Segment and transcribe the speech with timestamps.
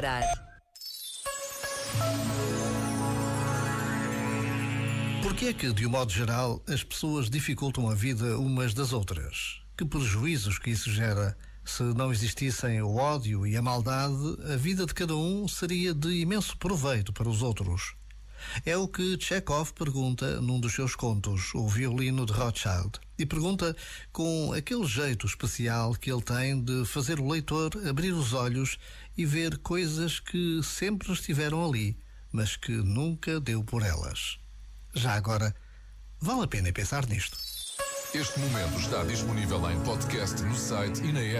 [0.00, 0.24] parar.
[5.22, 9.60] Porquê é que, de um modo geral, as pessoas dificultam a vida umas das outras?
[9.76, 11.36] Que prejuízos que isso gera?
[11.64, 16.08] Se não existissem o ódio e a maldade, a vida de cada um seria de
[16.08, 17.94] imenso proveito para os outros.
[18.64, 22.92] É o que Chekhov pergunta num dos seus contos, O Violino de Rothschild.
[23.18, 23.76] E pergunta
[24.12, 28.78] com aquele jeito especial que ele tem de fazer o leitor abrir os olhos
[29.16, 31.96] e ver coisas que sempre estiveram ali,
[32.32, 34.38] mas que nunca deu por elas.
[34.94, 35.54] Já agora,
[36.18, 37.36] vale a pena pensar nisto.
[38.12, 41.38] Este momento está disponível em podcast no site e na app.